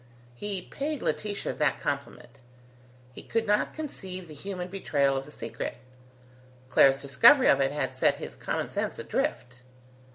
[0.33, 2.39] He paid Laetitia that compliment.
[3.13, 5.77] He could not conceive the human betrayal of the secret.
[6.71, 9.59] Clara's discovery of it had set his common sense adrift.